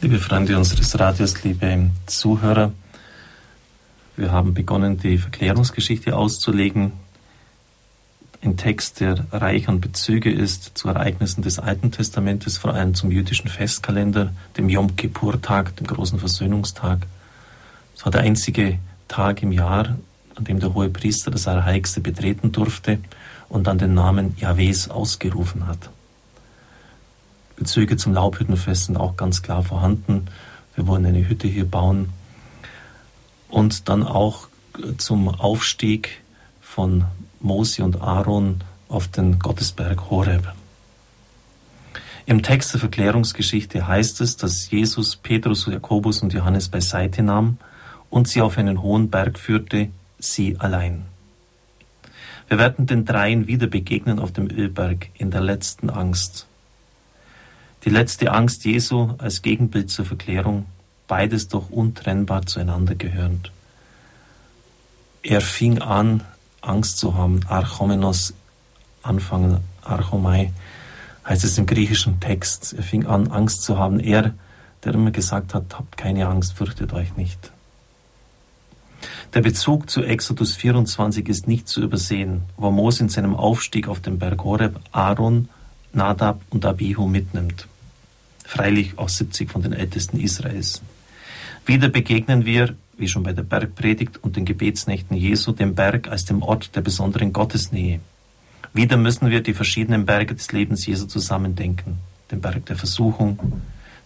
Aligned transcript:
Liebe 0.00 0.20
Freunde 0.20 0.56
unseres 0.56 0.96
Radios, 0.96 1.42
liebe 1.42 1.90
Zuhörer, 2.06 2.70
wir 4.16 4.30
haben 4.30 4.54
begonnen, 4.54 4.96
die 4.96 5.18
Verklärungsgeschichte 5.18 6.16
auszulegen. 6.16 6.92
Ein 8.40 8.56
Text, 8.56 9.00
der 9.00 9.26
reich 9.32 9.68
an 9.68 9.80
Bezüge 9.80 10.30
ist 10.30 10.78
zu 10.78 10.86
Ereignissen 10.86 11.42
des 11.42 11.58
Alten 11.58 11.90
Testamentes, 11.90 12.58
vor 12.58 12.74
allem 12.74 12.94
zum 12.94 13.10
jüdischen 13.10 13.50
Festkalender, 13.50 14.32
dem 14.56 14.68
Yom 14.68 14.94
Kippur-Tag, 14.94 15.74
dem 15.74 15.88
großen 15.88 16.20
Versöhnungstag. 16.20 17.00
Es 17.96 18.04
war 18.04 18.12
der 18.12 18.20
einzige 18.20 18.78
Tag 19.08 19.42
im 19.42 19.50
Jahr, 19.50 19.98
an 20.36 20.44
dem 20.44 20.60
der 20.60 20.74
hohe 20.74 20.90
Priester 20.90 21.32
das 21.32 21.48
Allerheiligste 21.48 22.00
betreten 22.00 22.52
durfte 22.52 23.00
und 23.48 23.66
dann 23.66 23.78
den 23.78 23.94
Namen 23.94 24.36
Jahwes 24.38 24.90
ausgerufen 24.90 25.66
hat. 25.66 25.90
Bezüge 27.58 27.96
zum 27.96 28.14
Laubhüttenfest 28.14 28.86
sind 28.86 28.96
auch 28.96 29.16
ganz 29.16 29.42
klar 29.42 29.64
vorhanden. 29.64 30.26
Wir 30.76 30.86
wollen 30.86 31.04
eine 31.04 31.28
Hütte 31.28 31.48
hier 31.48 31.68
bauen. 31.68 32.10
Und 33.48 33.88
dann 33.88 34.04
auch 34.04 34.48
zum 34.98 35.28
Aufstieg 35.28 36.22
von 36.60 37.04
Mose 37.40 37.82
und 37.82 38.00
Aaron 38.00 38.60
auf 38.88 39.08
den 39.08 39.38
Gottesberg 39.38 40.08
Horeb. 40.10 40.52
Im 42.26 42.42
Text 42.42 42.74
der 42.74 42.80
Verklärungsgeschichte 42.80 43.88
heißt 43.88 44.20
es, 44.20 44.36
dass 44.36 44.70
Jesus 44.70 45.16
Petrus, 45.16 45.66
Jakobus 45.66 46.22
und 46.22 46.32
Johannes 46.32 46.68
beiseite 46.68 47.22
nahm 47.22 47.56
und 48.10 48.28
sie 48.28 48.40
auf 48.40 48.58
einen 48.58 48.82
hohen 48.82 49.10
Berg 49.10 49.38
führte, 49.38 49.88
sie 50.18 50.56
allein. 50.58 51.06
Wir 52.48 52.58
werden 52.58 52.86
den 52.86 53.04
Dreien 53.04 53.46
wieder 53.46 53.66
begegnen 53.66 54.18
auf 54.18 54.32
dem 54.32 54.48
Ölberg 54.50 55.08
in 55.14 55.30
der 55.30 55.40
letzten 55.40 55.90
Angst. 55.90 56.46
Die 57.88 57.94
letzte 57.94 58.32
Angst 58.32 58.66
Jesu 58.66 59.14
als 59.16 59.40
Gegenbild 59.40 59.88
zur 59.88 60.04
Verklärung, 60.04 60.66
beides 61.06 61.48
doch 61.48 61.70
untrennbar 61.70 62.44
zueinander 62.44 62.94
gehörend. 62.94 63.50
Er 65.22 65.40
fing 65.40 65.78
an, 65.78 66.22
Angst 66.60 66.98
zu 66.98 67.14
haben, 67.14 67.40
Archomenos, 67.48 68.34
anfangen, 69.02 69.60
Archomai, 69.80 70.52
heißt 71.26 71.44
es 71.44 71.56
im 71.56 71.64
griechischen 71.64 72.20
Text. 72.20 72.74
Er 72.74 72.82
fing 72.82 73.06
an, 73.06 73.28
Angst 73.28 73.62
zu 73.62 73.78
haben. 73.78 74.00
Er, 74.00 74.34
der 74.84 74.92
immer 74.92 75.10
gesagt 75.10 75.54
hat, 75.54 75.78
habt 75.78 75.96
keine 75.96 76.28
Angst, 76.28 76.52
fürchtet 76.52 76.92
euch 76.92 77.16
nicht. 77.16 77.52
Der 79.32 79.40
Bezug 79.40 79.88
zu 79.88 80.02
Exodus 80.02 80.56
24 80.56 81.26
ist 81.26 81.48
nicht 81.48 81.68
zu 81.68 81.80
übersehen, 81.80 82.42
wo 82.58 82.70
Mose 82.70 83.04
in 83.04 83.08
seinem 83.08 83.34
Aufstieg 83.34 83.88
auf 83.88 84.00
den 84.00 84.18
Berg 84.18 84.44
Horeb 84.44 84.78
Aaron 84.92 85.48
Nadab 85.94 86.42
und 86.50 86.66
Abihu 86.66 87.06
mitnimmt. 87.06 87.66
Freilich 88.48 88.96
auch 88.96 89.10
70 89.10 89.50
von 89.50 89.60
den 89.60 89.74
Ältesten 89.74 90.18
Israels. 90.18 90.80
Wieder 91.66 91.90
begegnen 91.90 92.46
wir, 92.46 92.74
wie 92.96 93.06
schon 93.06 93.22
bei 93.22 93.34
der 93.34 93.42
Bergpredigt 93.42 94.16
und 94.24 94.36
den 94.36 94.46
Gebetsnächten 94.46 95.18
Jesu, 95.18 95.52
dem 95.52 95.74
Berg 95.74 96.08
als 96.08 96.24
dem 96.24 96.40
Ort 96.42 96.74
der 96.74 96.80
besonderen 96.80 97.34
Gottesnähe. 97.34 98.00
Wieder 98.72 98.96
müssen 98.96 99.28
wir 99.28 99.42
die 99.42 99.52
verschiedenen 99.52 100.06
Berge 100.06 100.34
des 100.34 100.50
Lebens 100.50 100.86
Jesu 100.86 101.04
zusammendenken. 101.04 101.98
Den 102.30 102.40
Berg 102.40 102.64
der 102.64 102.76
Versuchung, 102.76 103.38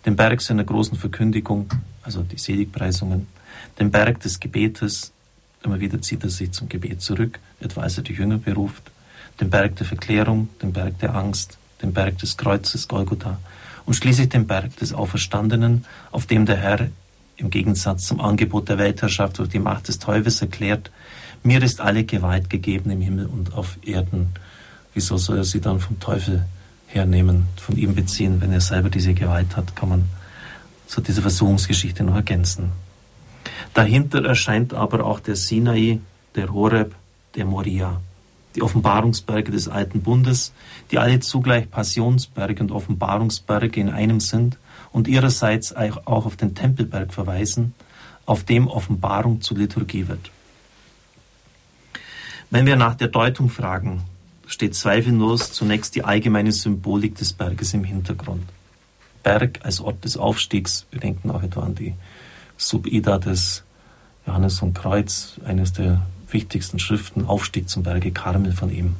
den 0.05 0.17
Berg 0.17 0.41
seiner 0.41 0.65
großen 0.65 0.99
Verkündigung, 0.99 1.71
also 2.03 2.25
die 2.25 2.37
Seligpreisungen, 2.37 3.29
den 3.79 3.93
Berg 3.93 4.19
des 4.23 4.41
Gebetes, 4.41 5.13
immer 5.63 5.79
wieder 5.79 6.03
zieht 6.03 6.25
er 6.25 6.31
sich 6.31 6.51
zum 6.51 6.69
Gebet 6.69 7.01
zurück, 7.01 7.39
etwa 7.61 7.83
als 7.83 7.97
er 7.97 8.03
die 8.03 8.15
Jünger 8.15 8.39
beruft, 8.39 8.91
den 9.41 9.51
Berg 9.51 9.77
der 9.77 9.87
Verklärung, 9.87 10.49
den 10.61 10.73
Berg 10.73 10.99
der 10.99 11.15
Angst, 11.15 11.59
den 11.81 11.93
Berg 11.93 12.19
des 12.19 12.37
Kreuzes 12.37 12.89
Golgotha 12.89 13.39
und 13.87 13.95
schließlich 13.95 14.29
den 14.29 14.47
Berg 14.47 14.77
des 14.77 14.93
Auferstandenen, 14.93 15.85
auf 16.11 16.27
dem 16.27 16.47
der 16.47 16.57
Herr 16.57 16.89
im 17.37 17.51
Gegensatz 17.51 18.07
zum 18.07 18.21
Angebot 18.21 18.69
der 18.69 18.79
Weltherrschaft 18.79 19.39
durch 19.39 19.49
die 19.49 19.59
Macht 19.59 19.89
des 19.89 19.99
Teufels 19.99 20.41
erklärt, 20.41 20.91
mir 21.43 21.63
ist 21.63 21.81
alle 21.81 22.05
Gewalt 22.05 22.51
gegeben 22.51 22.91
im 22.91 23.01
Himmel 23.01 23.27
und 23.27 23.55
auf 23.55 23.79
Erden. 23.85 24.29
Wieso 24.95 25.17
soll 25.17 25.39
er 25.39 25.45
sie 25.45 25.61
dann 25.61 25.81
vom 25.81 25.99
Teufel 25.99 26.45
hernehmen, 26.87 27.49
von 27.57 27.77
ihm 27.77 27.95
beziehen, 27.95 28.41
wenn 28.41 28.53
er 28.53 28.61
selber 28.61 28.91
diese 28.91 29.15
Gewalt 29.15 29.57
hat, 29.57 29.75
kann 29.75 29.89
man 29.89 30.05
zu 30.87 31.01
dieser 31.01 31.23
Versuchungsgeschichte 31.23 32.05
noch 32.05 32.15
ergänzen. 32.15 32.71
Dahinter 33.75 34.25
erscheint 34.25 34.75
aber 34.75 35.05
auch 35.05 35.19
der 35.19 35.37
Sinai, 35.37 36.01
der 36.35 36.53
Horeb, 36.53 36.95
der 37.35 37.47
Moria 37.47 38.01
die 38.55 38.63
Offenbarungsberge 38.63 39.51
des 39.51 39.69
alten 39.69 40.03
Bundes, 40.03 40.53
die 40.91 40.99
alle 40.99 41.21
zugleich 41.21 41.71
Passionsberge 41.71 42.63
und 42.63 42.73
Offenbarungsberge 42.73 43.81
in 43.81 43.91
einem 43.91 44.21
sind 44.21 44.59
und 44.93 45.09
ihrerseits 45.09 45.75
auch 45.75 46.27
auf 46.27 46.37
den 46.37 46.55
Tempelberg 46.55 47.13
verweisen, 47.13 47.75
auf 48.27 48.45
dem 48.45 48.69
Offenbarung 48.69 49.41
zur 49.41 49.59
Liturgie 49.59 50.09
wird. 50.09 50.31
Wenn 52.51 52.67
wir 52.67 52.77
nach 52.77 52.95
der 52.95 53.09
Deutung 53.09 53.49
fragen, 53.49 54.03
steht 54.47 54.75
zweifellos 54.75 55.53
zunächst 55.53 55.95
die 55.95 56.05
allgemeine 56.05 56.53
Symbolik 56.53 57.15
des 57.15 57.33
Berges 57.33 57.73
im 57.73 57.85
Hintergrund. 57.85 58.45
Berg 59.23 59.61
als 59.63 59.81
Ort 59.81 60.05
des 60.05 60.17
Aufstiegs, 60.17 60.87
wir 60.91 61.01
denken 61.01 61.31
auch 61.31 61.43
etwa 61.43 61.63
an 61.63 61.75
die 61.75 61.95
Subida 62.59 63.19
des 63.19 63.65
Johannes 64.27 64.61
und 64.63 64.75
Kreuz, 64.75 65.41
eines 65.45 65.73
der 65.73 66.03
wichtigsten 66.33 66.79
Schriften 66.79 67.27
Aufstieg 67.27 67.69
zum 67.69 67.83
Berge 67.83 68.13
Karmel 68.13 68.53
von 68.53 68.71
ihm. 68.71 68.97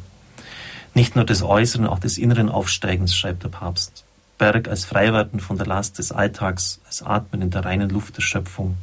Nicht 0.95 1.17
nur 1.17 1.25
des 1.25 1.43
äußeren, 1.43 1.87
auch 1.87 1.99
des 1.99 2.19
inneren 2.19 2.49
Aufsteigens 2.49 3.17
schreibt 3.17 3.45
der 3.45 3.49
Papst. 3.49 4.05
Berg 4.39 4.69
als 4.69 4.85
Freiwerden 4.85 5.41
von 5.41 5.57
der 5.57 5.67
Last 5.67 5.99
des 5.99 6.13
Alltags, 6.13 6.81
als 6.87 7.03
Atmen 7.03 7.43
in 7.43 7.51
der 7.51 7.65
reinen 7.65 7.89
Luft 7.89 8.17
der 8.17 8.23
Schöpfung. 8.23 8.77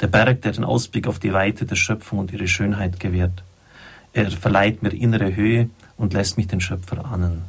Der 0.00 0.06
Berg, 0.06 0.42
der 0.42 0.52
den 0.52 0.64
Ausblick 0.64 1.06
auf 1.06 1.18
die 1.18 1.32
Weite 1.32 1.64
der 1.64 1.76
Schöpfung 1.76 2.18
und 2.18 2.32
ihre 2.32 2.46
Schönheit 2.46 3.00
gewährt. 3.00 3.42
Er 4.12 4.30
verleiht 4.30 4.82
mir 4.82 4.92
innere 4.92 5.34
Höhe 5.34 5.70
und 5.96 6.12
lässt 6.12 6.36
mich 6.36 6.46
den 6.46 6.60
Schöpfer 6.60 7.04
ahnen. 7.04 7.42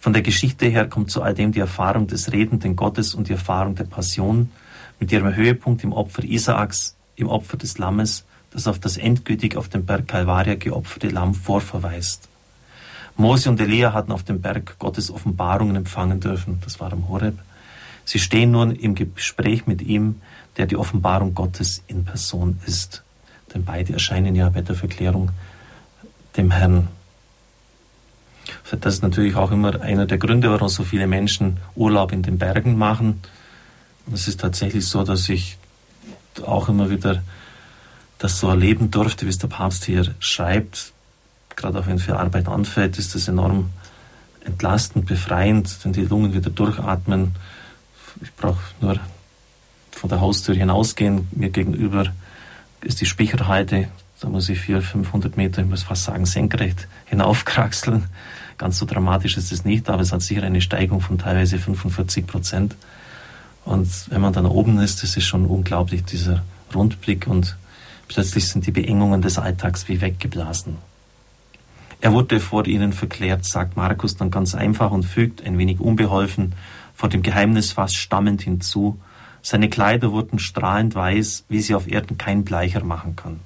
Von 0.00 0.12
der 0.12 0.22
Geschichte 0.22 0.66
her 0.66 0.88
kommt 0.88 1.10
zu 1.10 1.22
all 1.22 1.34
dem 1.34 1.52
die 1.52 1.60
Erfahrung 1.60 2.06
des 2.06 2.32
redenden 2.32 2.74
Gottes 2.74 3.14
und 3.14 3.28
die 3.28 3.32
Erfahrung 3.32 3.74
der 3.74 3.84
Passion 3.84 4.50
mit 4.98 5.12
ihrem 5.12 5.34
Höhepunkt 5.34 5.84
im 5.84 5.92
Opfer 5.92 6.24
Isaaks, 6.24 6.96
im 7.16 7.28
Opfer 7.28 7.58
des 7.58 7.78
Lammes 7.78 8.24
das 8.50 8.66
auf 8.66 8.78
das 8.78 8.96
endgültig 8.96 9.56
auf 9.56 9.68
dem 9.68 9.86
Berg 9.86 10.08
Kalvaria 10.08 10.54
geopferte 10.56 11.08
Lamm 11.08 11.34
vorverweist. 11.34 12.28
Mose 13.16 13.50
und 13.50 13.60
Elia 13.60 13.92
hatten 13.92 14.12
auf 14.12 14.22
dem 14.22 14.40
Berg 14.40 14.78
Gottes 14.78 15.10
Offenbarungen 15.10 15.76
empfangen 15.76 16.20
dürfen, 16.20 16.60
das 16.64 16.80
war 16.80 16.92
am 16.92 17.08
Horeb. 17.08 17.38
Sie 18.04 18.18
stehen 18.18 18.50
nun 18.50 18.74
im 18.74 18.94
Gespräch 18.94 19.66
mit 19.66 19.82
ihm, 19.82 20.20
der 20.56 20.66
die 20.66 20.76
Offenbarung 20.76 21.34
Gottes 21.34 21.82
in 21.86 22.04
Person 22.04 22.58
ist. 22.66 23.04
Denn 23.54 23.64
beide 23.64 23.92
erscheinen 23.92 24.34
ja 24.34 24.48
bei 24.48 24.62
der 24.62 24.74
Verklärung 24.74 25.30
dem 26.36 26.50
Herrn. 26.50 26.88
Das 28.70 28.94
ist 28.94 29.02
natürlich 29.02 29.36
auch 29.36 29.52
immer 29.52 29.80
einer 29.80 30.06
der 30.06 30.18
Gründe, 30.18 30.50
warum 30.50 30.68
so 30.68 30.82
viele 30.82 31.06
Menschen 31.06 31.58
Urlaub 31.76 32.12
in 32.12 32.22
den 32.22 32.38
Bergen 32.38 32.78
machen. 32.78 33.20
Und 34.06 34.14
es 34.14 34.28
ist 34.28 34.40
tatsächlich 34.40 34.86
so, 34.86 35.04
dass 35.04 35.28
ich 35.28 35.58
auch 36.44 36.68
immer 36.68 36.90
wieder 36.90 37.22
das 38.20 38.38
so 38.38 38.48
erleben 38.48 38.90
durfte, 38.90 39.26
wie 39.26 39.30
es 39.30 39.38
der 39.38 39.48
Papst 39.48 39.84
hier 39.86 40.14
schreibt, 40.20 40.92
gerade 41.56 41.80
auch 41.80 41.86
wenn 41.86 41.98
für 41.98 42.18
Arbeit 42.18 42.48
anfällt, 42.48 42.98
ist 42.98 43.14
das 43.14 43.28
enorm 43.28 43.70
entlastend, 44.44 45.06
befreiend, 45.06 45.76
wenn 45.82 45.92
die 45.92 46.04
Lungen 46.04 46.32
wieder 46.32 46.50
durchatmen. 46.50 47.34
Ich 48.22 48.34
brauche 48.34 48.60
nur 48.80 48.98
von 49.90 50.08
der 50.08 50.20
Haustür 50.20 50.54
hinausgehen. 50.54 51.28
Mir 51.32 51.50
gegenüber 51.50 52.12
ist 52.82 53.00
die 53.00 53.06
Spicherheide. 53.06 53.88
Da 54.20 54.28
muss 54.28 54.48
ich 54.50 54.60
400, 54.60 54.90
500 54.90 55.36
Meter, 55.38 55.62
ich 55.62 55.68
muss 55.68 55.82
fast 55.82 56.04
sagen, 56.04 56.26
senkrecht 56.26 56.88
hinaufkraxeln. 57.06 58.04
Ganz 58.58 58.78
so 58.78 58.84
dramatisch 58.84 59.38
ist 59.38 59.50
es 59.50 59.64
nicht, 59.64 59.88
aber 59.88 60.02
es 60.02 60.12
hat 60.12 60.20
sicher 60.20 60.42
eine 60.42 60.60
Steigung 60.60 61.00
von 61.00 61.16
teilweise 61.16 61.58
45 61.58 62.26
Prozent. 62.26 62.76
Und 63.64 63.88
wenn 64.10 64.20
man 64.20 64.34
dann 64.34 64.44
oben 64.44 64.78
ist, 64.78 65.02
das 65.02 65.16
ist 65.16 65.24
schon 65.24 65.46
unglaublich, 65.46 66.04
dieser 66.04 66.42
Rundblick 66.74 67.26
und 67.26 67.56
Plötzlich 68.12 68.48
sind 68.48 68.66
die 68.66 68.72
Beengungen 68.72 69.22
des 69.22 69.38
Alltags 69.38 69.86
wie 69.86 70.00
weggeblasen. 70.00 70.78
Er 72.00 72.12
wurde 72.12 72.40
vor 72.40 72.66
ihnen 72.66 72.92
verklärt, 72.92 73.44
sagt 73.44 73.76
Markus 73.76 74.16
dann 74.16 74.32
ganz 74.32 74.56
einfach 74.56 74.90
und 74.90 75.04
fügt 75.04 75.46
ein 75.46 75.58
wenig 75.58 75.78
unbeholfen 75.78 76.54
vor 76.92 77.08
dem 77.08 77.22
Geheimnis 77.22 77.70
fast 77.70 77.94
stammend 77.94 78.42
hinzu, 78.42 78.98
seine 79.42 79.70
Kleider 79.70 80.10
wurden 80.10 80.40
strahlend 80.40 80.96
weiß, 80.96 81.44
wie 81.48 81.60
sie 81.60 81.76
auf 81.76 81.86
Erden 81.86 82.18
kein 82.18 82.42
Bleicher 82.42 82.82
machen 82.82 83.14
kann. 83.14 83.38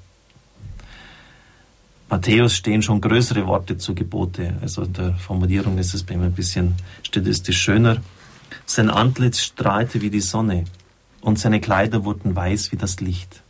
Matthäus 2.08 2.56
stehen 2.56 2.81
schon 2.81 3.02
größere 3.02 3.46
Worte 3.46 3.76
zu 3.76 3.94
Gebote, 3.94 4.55
also 4.62 4.84
in 4.84 4.94
der 4.94 5.12
Formulierung 5.17 5.76
ist 5.76 5.93
es 5.93 6.05
bei 6.05 6.14
ihm 6.14 6.22
ein 6.22 6.32
bisschen 6.32 6.75
stilistisch 7.02 7.60
schöner. 7.60 7.99
Sein 8.64 8.88
Antlitz 8.88 9.40
strahlte 9.40 10.00
wie 10.00 10.10
die 10.10 10.22
Sonne 10.22 10.64
und 11.20 11.38
seine 11.38 11.60
Kleider 11.60 12.06
wurden 12.06 12.34
weiß 12.34 12.72
wie 12.72 12.76
das 12.76 13.00
Licht. 13.00 13.44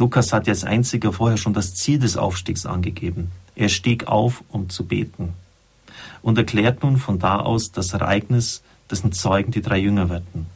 Lukas 0.00 0.32
hat 0.32 0.48
als 0.48 0.64
einziger 0.64 1.12
vorher 1.12 1.36
schon 1.36 1.52
das 1.52 1.74
Ziel 1.74 1.98
des 1.98 2.16
Aufstiegs 2.16 2.64
angegeben. 2.64 3.32
Er 3.54 3.68
stieg 3.68 4.08
auf, 4.08 4.42
um 4.48 4.70
zu 4.70 4.86
beten. 4.86 5.34
Und 6.22 6.38
erklärt 6.38 6.82
nun 6.82 6.96
von 6.96 7.18
da 7.18 7.38
aus 7.38 7.70
das 7.70 7.92
Ereignis, 7.92 8.62
dessen 8.90 9.12
Zeugen 9.12 9.52
die 9.52 9.60
drei 9.60 9.76
Jünger 9.76 10.08
werden. 10.08 10.46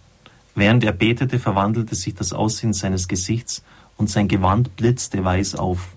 Während 0.55 0.83
er 0.83 0.93
betete, 0.93 1.39
verwandelte 1.39 1.95
sich 1.95 2.15
das 2.15 2.33
Aussehen 2.33 2.73
seines 2.73 3.07
Gesichts 3.07 3.63
und 3.99 4.09
sein 4.09 4.29
Gewand 4.29 4.77
blitzte 4.77 5.23
weiß 5.23 5.57
auf. 5.57 5.89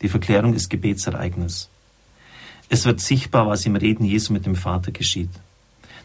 Die 0.00 0.08
Verklärung 0.08 0.54
ist 0.54 0.70
Gebetsereignis. 0.70 1.68
Es 2.70 2.86
wird 2.86 3.00
sichtbar, 3.00 3.46
was 3.48 3.66
im 3.66 3.76
Reden 3.76 4.06
Jesu 4.06 4.32
mit 4.32 4.46
dem 4.46 4.56
Vater 4.56 4.92
geschieht. 4.92 5.30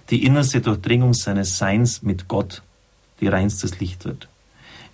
Die 0.09 0.25
innerste 0.25 0.59
Durchdringung 0.59 1.13
seines 1.13 1.57
Seins 1.57 2.01
mit 2.01 2.27
Gott, 2.27 2.61
die 3.21 3.29
reinstes 3.29 3.79
Licht 3.79 4.03
wird. 4.03 4.27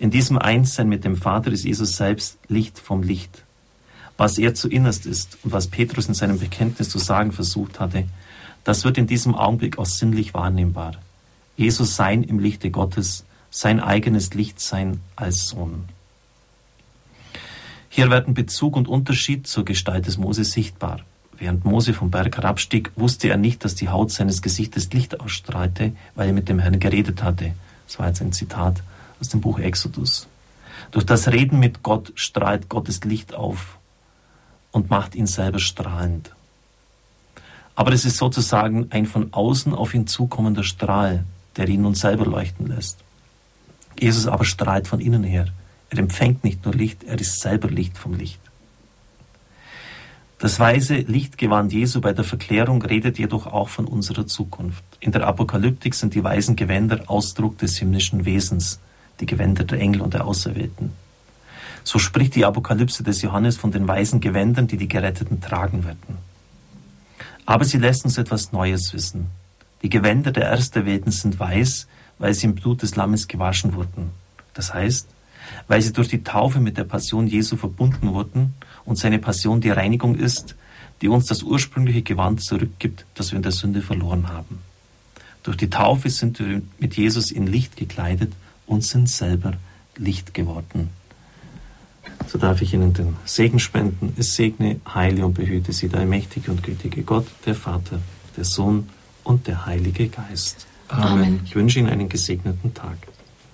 In 0.00 0.10
diesem 0.10 0.38
Einssein 0.38 0.88
mit 0.88 1.04
dem 1.04 1.14
Vater 1.14 1.52
ist 1.52 1.66
Jesus 1.66 1.94
selbst 1.94 2.38
Licht 2.48 2.78
vom 2.78 3.02
Licht. 3.02 3.44
Was 4.16 4.38
er 4.38 4.54
zu 4.54 4.66
innerst 4.70 5.04
ist 5.04 5.36
und 5.44 5.52
was 5.52 5.66
Petrus 5.66 6.08
in 6.08 6.14
seinem 6.14 6.38
Bekenntnis 6.38 6.88
zu 6.88 6.98
sagen 6.98 7.32
versucht 7.32 7.80
hatte, 7.80 8.04
das 8.64 8.84
wird 8.84 8.96
in 8.96 9.06
diesem 9.06 9.34
Augenblick 9.34 9.78
auch 9.78 9.84
sinnlich 9.84 10.32
wahrnehmbar. 10.32 10.92
Jesus 11.54 11.96
sein 11.96 12.22
im 12.22 12.38
Lichte 12.38 12.70
Gottes, 12.70 13.26
sein 13.50 13.78
eigenes 13.78 14.32
Lichtsein 14.32 15.02
als 15.16 15.48
Sohn. 15.48 15.84
Hier 17.90 18.08
werden 18.08 18.32
Bezug 18.32 18.76
und 18.76 18.88
Unterschied 18.88 19.46
zur 19.46 19.66
Gestalt 19.66 20.06
des 20.06 20.16
Mose 20.16 20.44
sichtbar. 20.44 21.00
Während 21.36 21.66
Mose 21.66 21.92
vom 21.92 22.10
Berg 22.10 22.38
herabstieg, 22.38 22.90
wusste 22.96 23.28
er 23.28 23.36
nicht, 23.36 23.66
dass 23.66 23.74
die 23.74 23.90
Haut 23.90 24.10
seines 24.10 24.40
Gesichtes 24.40 24.90
Licht 24.94 25.20
ausstrahlte, 25.20 25.92
weil 26.14 26.28
er 26.28 26.34
mit 26.34 26.48
dem 26.48 26.58
Herrn 26.58 26.80
geredet 26.80 27.22
hatte. 27.22 27.52
Das 27.86 27.98
war 27.98 28.06
jetzt 28.06 28.22
ein 28.22 28.32
Zitat 28.32 28.82
aus 29.20 29.28
dem 29.28 29.40
Buch 29.40 29.58
Exodus. 29.58 30.26
Durch 30.90 31.04
das 31.04 31.28
Reden 31.28 31.58
mit 31.60 31.82
Gott 31.82 32.12
strahlt 32.14 32.68
Gottes 32.68 33.04
Licht 33.04 33.34
auf 33.34 33.78
und 34.72 34.90
macht 34.90 35.14
ihn 35.14 35.26
selber 35.26 35.58
strahlend. 35.58 36.34
Aber 37.74 37.92
es 37.92 38.04
ist 38.04 38.16
sozusagen 38.16 38.88
ein 38.90 39.06
von 39.06 39.32
außen 39.32 39.74
auf 39.74 39.94
ihn 39.94 40.06
zukommender 40.06 40.64
Strahl, 40.64 41.24
der 41.56 41.68
ihn 41.68 41.82
nun 41.82 41.94
selber 41.94 42.26
leuchten 42.26 42.66
lässt. 42.66 42.98
Jesus 43.98 44.26
aber 44.26 44.44
strahlt 44.44 44.88
von 44.88 45.00
innen 45.00 45.24
her. 45.24 45.46
Er 45.90 45.98
empfängt 45.98 46.44
nicht 46.44 46.64
nur 46.64 46.74
Licht, 46.74 47.04
er 47.04 47.20
ist 47.20 47.40
selber 47.40 47.68
Licht 47.68 47.98
vom 47.98 48.14
Licht. 48.14 48.40
Das 50.38 50.58
weise 50.58 50.94
Lichtgewand 50.94 51.70
Jesu 51.72 52.00
bei 52.00 52.14
der 52.14 52.24
Verklärung 52.24 52.80
redet 52.80 53.18
jedoch 53.18 53.46
auch 53.46 53.68
von 53.68 53.84
unserer 53.84 54.26
Zukunft. 54.26 54.82
In 54.98 55.12
der 55.12 55.26
Apokalyptik 55.26 55.94
sind 55.94 56.14
die 56.14 56.24
weisen 56.24 56.56
Gewänder 56.56 57.02
Ausdruck 57.08 57.58
des 57.58 57.76
himmlischen 57.76 58.24
Wesens, 58.24 58.80
die 59.20 59.26
Gewänder 59.26 59.64
der 59.64 59.78
Engel 59.78 60.00
und 60.00 60.14
der 60.14 60.26
Auserwählten. 60.26 60.92
So 61.84 61.98
spricht 61.98 62.34
die 62.34 62.44
Apokalypse 62.44 63.02
des 63.02 63.22
Johannes 63.22 63.56
von 63.56 63.70
den 63.70 63.88
weisen 63.88 64.20
Gewändern, 64.20 64.66
die 64.66 64.76
die 64.76 64.88
Geretteten 64.88 65.40
tragen 65.40 65.84
werden. 65.84 66.18
Aber 67.46 67.64
sie 67.64 67.78
lässt 67.78 68.04
uns 68.04 68.18
etwas 68.18 68.52
Neues 68.52 68.92
wissen. 68.92 69.26
Die 69.82 69.88
Gewänder 69.88 70.30
der 70.30 70.44
Ersterwählten 70.44 71.10
sind 71.10 71.40
weiß, 71.40 71.86
weil 72.18 72.34
sie 72.34 72.46
im 72.46 72.54
Blut 72.54 72.82
des 72.82 72.96
Lammes 72.96 73.28
gewaschen 73.28 73.74
wurden. 73.74 74.10
Das 74.52 74.74
heißt, 74.74 75.08
weil 75.68 75.80
sie 75.80 75.92
durch 75.92 76.08
die 76.08 76.22
Taufe 76.22 76.60
mit 76.60 76.76
der 76.76 76.84
Passion 76.84 77.26
Jesu 77.26 77.56
verbunden 77.56 78.12
wurden 78.12 78.54
und 78.84 78.98
seine 78.98 79.18
Passion 79.18 79.60
die 79.60 79.70
Reinigung 79.70 80.16
ist, 80.16 80.54
die 81.00 81.08
uns 81.08 81.26
das 81.26 81.42
ursprüngliche 81.42 82.02
Gewand 82.02 82.42
zurückgibt, 82.42 83.06
das 83.14 83.32
wir 83.32 83.36
in 83.36 83.42
der 83.42 83.52
Sünde 83.52 83.80
verloren 83.80 84.28
haben. 84.28 84.58
Durch 85.42 85.56
die 85.56 85.70
Taufe 85.70 86.10
sind 86.10 86.38
wir 86.38 86.60
mit 86.78 86.96
Jesus 86.96 87.30
in 87.30 87.46
Licht 87.46 87.76
gekleidet 87.76 88.32
und 88.70 88.84
sind 88.84 89.10
selber 89.10 89.54
Licht 89.96 90.32
geworden. 90.32 90.90
So 92.28 92.38
darf 92.38 92.62
ich 92.62 92.72
Ihnen 92.72 92.92
den 92.92 93.16
Segen 93.24 93.58
spenden. 93.58 94.14
Es 94.16 94.36
segne, 94.36 94.80
heile 94.94 95.26
und 95.26 95.34
behüte 95.34 95.72
Sie 95.72 95.88
der 95.88 96.06
mächtige 96.06 96.52
und 96.52 96.62
gütige 96.62 97.02
Gott, 97.02 97.26
der 97.44 97.56
Vater, 97.56 98.00
der 98.36 98.44
Sohn 98.44 98.88
und 99.24 99.48
der 99.48 99.66
Heilige 99.66 100.08
Geist. 100.08 100.66
Amen. 100.88 101.40
Ich 101.44 101.56
wünsche 101.56 101.80
Ihnen 101.80 101.88
einen 101.88 102.08
gesegneten 102.08 102.72
Tag. 102.72 102.96